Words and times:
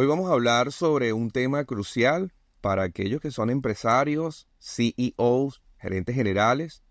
Hoy 0.00 0.06
vamos 0.06 0.30
a 0.30 0.34
hablar 0.34 0.70
sobre 0.70 1.12
un 1.12 1.32
tema 1.32 1.64
crucial 1.64 2.32
para 2.60 2.84
aquellos 2.84 3.20
que 3.20 3.32
son 3.32 3.50
empresarios, 3.50 4.46
CEOs, 4.60 5.60
gerentes 5.76 6.14
generales, 6.14 6.84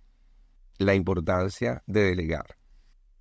la 0.77 0.93
importancia 0.93 1.83
de 1.87 2.03
delegar. 2.03 2.57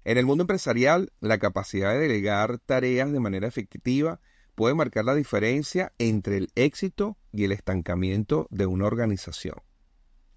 En 0.03 0.19
el 0.19 0.27
mundo 0.27 0.43
empresarial, 0.43 1.13
la 1.21 1.39
capacidad 1.39 1.93
de 1.93 2.01
delegar 2.01 2.59
tareas 2.59 3.13
de 3.13 3.21
manera 3.21 3.47
efectiva 3.47 4.19
puede 4.57 4.75
marcar 4.75 5.05
la 5.05 5.15
diferencia 5.15 5.93
entre 5.99 6.39
el 6.39 6.51
éxito 6.57 7.17
y 7.31 7.45
el 7.45 7.53
estancamiento 7.53 8.49
de 8.51 8.67
una 8.67 8.87
organización. 8.87 9.55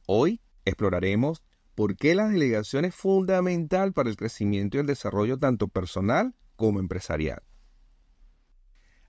Hoy 0.05 0.41
exploraremos 0.63 1.41
por 1.73 1.95
qué 1.95 2.13
la 2.13 2.29
delegación 2.29 2.85
es 2.85 2.93
fundamental 2.93 3.93
para 3.93 4.11
el 4.11 4.15
crecimiento 4.15 4.77
y 4.77 4.81
el 4.81 4.85
desarrollo 4.85 5.39
tanto 5.39 5.69
personal 5.69 6.35
como 6.55 6.79
empresarial. 6.79 7.41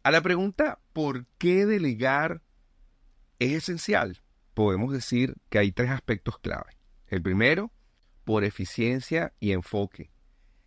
A 0.02 0.10
la 0.10 0.22
pregunta 0.22 0.78
¿por 0.94 1.26
qué 1.36 1.66
delegar 1.66 2.42
es 3.38 3.52
esencial? 3.52 4.22
Podemos 4.54 4.92
decir 4.92 5.34
que 5.50 5.58
hay 5.58 5.72
tres 5.72 5.90
aspectos 5.90 6.38
clave. 6.38 6.78
El 7.06 7.20
primero, 7.20 7.70
por 8.24 8.44
eficiencia 8.44 9.34
y 9.40 9.52
enfoque. 9.52 10.10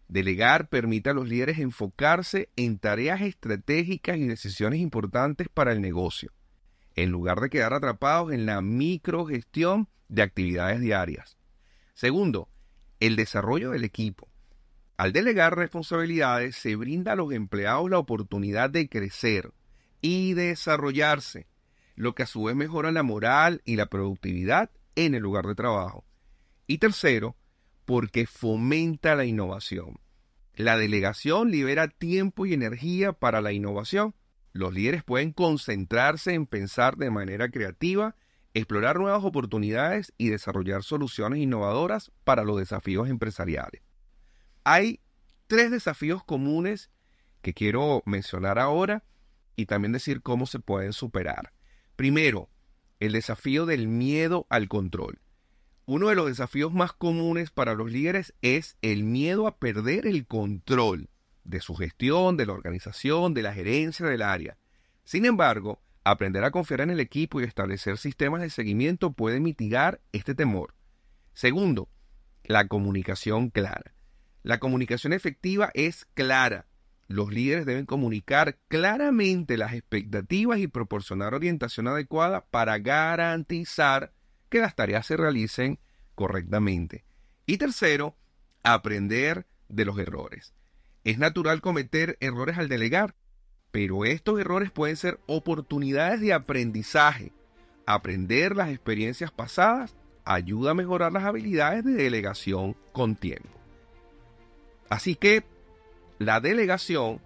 Delegar 0.07 0.69
permite 0.69 1.09
a 1.09 1.13
los 1.13 1.27
líderes 1.27 1.57
enfocarse 1.57 2.49
en 2.55 2.77
tareas 2.77 3.21
estratégicas 3.21 4.17
y 4.17 4.27
decisiones 4.27 4.79
importantes 4.79 5.49
para 5.49 5.71
el 5.71 5.81
negocio, 5.81 6.31
en 6.95 7.09
lugar 7.09 7.39
de 7.39 7.49
quedar 7.49 7.73
atrapados 7.73 8.31
en 8.33 8.45
la 8.45 8.61
microgestión 8.61 9.89
de 10.09 10.21
actividades 10.21 10.79
diarias. 10.79 11.39
Segundo, 11.95 12.49
el 12.99 13.15
desarrollo 13.15 13.71
del 13.71 13.83
equipo. 13.83 14.29
Al 14.95 15.11
delegar 15.11 15.57
responsabilidades 15.57 16.55
se 16.55 16.75
brinda 16.75 17.13
a 17.13 17.15
los 17.15 17.33
empleados 17.33 17.89
la 17.89 17.97
oportunidad 17.97 18.69
de 18.69 18.87
crecer 18.87 19.51
y 20.01 20.33
desarrollarse, 20.33 21.47
lo 21.95 22.13
que 22.13 22.23
a 22.23 22.27
su 22.27 22.43
vez 22.43 22.55
mejora 22.55 22.91
la 22.91 23.01
moral 23.01 23.61
y 23.65 23.75
la 23.75 23.87
productividad 23.87 24.69
en 24.95 25.15
el 25.15 25.23
lugar 25.23 25.47
de 25.47 25.55
trabajo. 25.55 26.05
Y 26.67 26.77
tercero, 26.77 27.35
porque 27.85 28.27
fomenta 28.27 29.15
la 29.15 29.25
innovación. 29.25 29.99
La 30.55 30.77
delegación 30.77 31.49
libera 31.49 31.87
tiempo 31.87 32.45
y 32.45 32.53
energía 32.53 33.13
para 33.13 33.41
la 33.41 33.51
innovación. 33.51 34.13
Los 34.51 34.73
líderes 34.73 35.03
pueden 35.03 35.31
concentrarse 35.31 36.35
en 36.35 36.45
pensar 36.45 36.97
de 36.97 37.09
manera 37.09 37.49
creativa, 37.49 38.15
explorar 38.53 38.99
nuevas 38.99 39.23
oportunidades 39.23 40.13
y 40.19 40.29
desarrollar 40.29 40.83
soluciones 40.83 41.39
innovadoras 41.39 42.11
para 42.23 42.43
los 42.43 42.59
desafíos 42.59 43.09
empresariales. 43.09 43.81
Hay 44.63 44.99
tres 45.47 45.71
desafíos 45.71 46.23
comunes 46.23 46.89
que 47.41 47.53
quiero 47.53 48.01
mencionar 48.05 48.59
ahora 48.59 49.03
y 49.55 49.65
también 49.65 49.91
decir 49.91 50.21
cómo 50.21 50.45
se 50.45 50.59
pueden 50.59 50.93
superar. 50.93 51.53
Primero, 51.95 52.49
el 52.99 53.11
desafío 53.11 53.65
del 53.65 53.87
miedo 53.87 54.47
al 54.49 54.67
control. 54.67 55.19
Uno 55.85 56.07
de 56.07 56.15
los 56.15 56.27
desafíos 56.27 56.73
más 56.73 56.93
comunes 56.93 57.51
para 57.51 57.73
los 57.73 57.91
líderes 57.91 58.33
es 58.41 58.77
el 58.81 59.03
miedo 59.03 59.47
a 59.47 59.57
perder 59.57 60.07
el 60.07 60.25
control 60.25 61.09
de 61.43 61.59
su 61.59 61.75
gestión, 61.75 62.37
de 62.37 62.45
la 62.45 62.53
organización, 62.53 63.33
de 63.33 63.41
la 63.41 63.53
gerencia 63.53 64.05
del 64.05 64.21
área. 64.21 64.57
Sin 65.03 65.25
embargo, 65.25 65.81
aprender 66.05 66.45
a 66.45 66.51
confiar 66.51 66.79
en 66.79 66.89
el 66.89 67.01
equipo 67.01 67.41
y 67.41 67.43
establecer 67.43 67.97
sistemas 67.97 68.41
de 68.41 68.49
seguimiento 68.49 69.11
puede 69.11 69.41
mitigar 69.41 69.99
este 70.13 70.35
temor. 70.35 70.73
Segundo, 71.33 71.89
la 72.45 72.67
comunicación 72.69 73.49
clara. 73.49 73.92
La 74.43 74.59
comunicación 74.59 75.13
efectiva 75.13 75.71
es 75.73 76.05
clara. 76.13 76.67
Los 77.07 77.31
líderes 77.31 77.65
deben 77.65 77.85
comunicar 77.85 78.59
claramente 78.67 79.57
las 79.57 79.73
expectativas 79.73 80.59
y 80.59 80.67
proporcionar 80.67 81.33
orientación 81.33 81.87
adecuada 81.87 82.45
para 82.45 82.77
garantizar 82.79 84.11
que 84.49 84.59
las 84.59 84.75
tareas 84.75 85.05
se 85.05 85.15
realicen 85.15 85.79
correctamente. 86.13 87.05
Y 87.45 87.57
tercero, 87.57 88.17
aprender 88.63 89.47
de 89.69 89.85
los 89.85 89.97
errores. 89.97 90.53
Es 91.05 91.17
natural 91.17 91.61
cometer 91.61 92.17
errores 92.19 92.57
al 92.57 92.67
delegar, 92.67 93.15
pero 93.71 94.03
estos 94.03 94.39
errores 94.39 94.71
pueden 94.71 94.97
ser 94.97 95.19
oportunidades 95.25 96.19
de 96.19 96.33
aprendizaje. 96.33 97.31
Aprender 97.85 98.57
las 98.57 98.69
experiencias 98.69 99.31
pasadas 99.31 99.95
ayuda 100.25 100.71
a 100.71 100.75
mejorar 100.75 101.13
las 101.13 101.23
habilidades 101.23 101.85
de 101.85 101.93
delegación 101.93 102.75
con 102.91 103.15
tiempo. 103.15 103.62
Así 104.93 105.15
que 105.15 105.43
la 106.19 106.39
delegación 106.39 107.19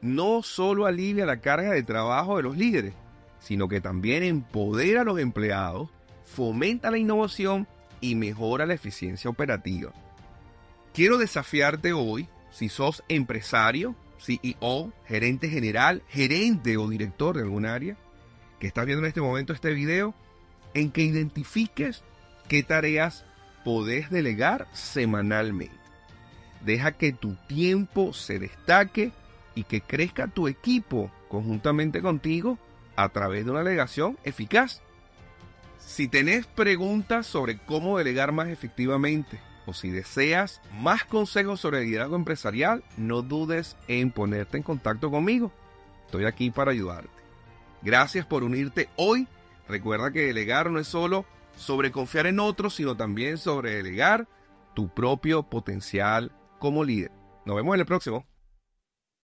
no 0.00 0.42
solo 0.42 0.86
alivia 0.86 1.26
la 1.26 1.42
carga 1.42 1.72
de 1.72 1.82
trabajo 1.82 2.38
de 2.38 2.42
los 2.42 2.56
líderes, 2.56 2.94
sino 3.38 3.68
que 3.68 3.82
también 3.82 4.22
empodera 4.22 5.02
a 5.02 5.04
los 5.04 5.18
empleados, 5.18 5.90
fomenta 6.24 6.90
la 6.90 6.96
innovación 6.96 7.68
y 8.00 8.14
mejora 8.14 8.64
la 8.64 8.72
eficiencia 8.72 9.28
operativa. 9.28 9.92
Quiero 10.94 11.18
desafiarte 11.18 11.92
hoy, 11.92 12.28
si 12.50 12.70
sos 12.70 13.04
empresario, 13.10 13.94
CEO, 14.18 14.90
gerente 15.04 15.50
general, 15.50 16.02
gerente 16.08 16.78
o 16.78 16.88
director 16.88 17.36
de 17.36 17.42
algún 17.42 17.66
área, 17.66 17.94
que 18.58 18.68
estás 18.68 18.86
viendo 18.86 19.04
en 19.04 19.08
este 19.08 19.20
momento 19.20 19.52
este 19.52 19.74
video, 19.74 20.14
en 20.72 20.90
que 20.90 21.02
identifiques 21.02 22.04
qué 22.48 22.62
tareas 22.62 23.26
podés 23.66 24.08
delegar 24.08 24.66
semanalmente. 24.72 25.81
Deja 26.64 26.92
que 26.92 27.12
tu 27.12 27.34
tiempo 27.46 28.12
se 28.12 28.38
destaque 28.38 29.12
y 29.54 29.64
que 29.64 29.80
crezca 29.80 30.28
tu 30.28 30.48
equipo 30.48 31.10
conjuntamente 31.28 32.00
contigo 32.00 32.58
a 32.96 33.08
través 33.08 33.44
de 33.44 33.50
una 33.50 33.62
delegación 33.62 34.18
eficaz. 34.24 34.82
Si 35.78 36.08
tenés 36.08 36.46
preguntas 36.46 37.26
sobre 37.26 37.58
cómo 37.58 37.98
delegar 37.98 38.32
más 38.32 38.48
efectivamente 38.48 39.40
o 39.66 39.74
si 39.74 39.90
deseas 39.90 40.60
más 40.80 41.04
consejos 41.04 41.60
sobre 41.60 41.84
liderazgo 41.84 42.16
empresarial, 42.16 42.84
no 42.96 43.22
dudes 43.22 43.76
en 43.88 44.10
ponerte 44.10 44.56
en 44.56 44.62
contacto 44.62 45.10
conmigo. 45.10 45.52
Estoy 46.06 46.24
aquí 46.26 46.50
para 46.50 46.70
ayudarte. 46.70 47.10
Gracias 47.82 48.24
por 48.26 48.44
unirte 48.44 48.88
hoy. 48.96 49.26
Recuerda 49.68 50.12
que 50.12 50.26
delegar 50.26 50.70
no 50.70 50.78
es 50.78 50.86
solo 50.86 51.24
sobre 51.56 51.90
confiar 51.90 52.26
en 52.26 52.40
otros, 52.40 52.74
sino 52.74 52.96
también 52.96 53.38
sobre 53.38 53.74
delegar 53.74 54.28
tu 54.74 54.88
propio 54.88 55.42
potencial 55.42 56.32
como 56.62 56.84
líder. 56.84 57.10
Nos 57.44 57.56
vemos 57.56 57.74
en 57.74 57.80
el 57.80 57.86
próximo. 57.86 58.24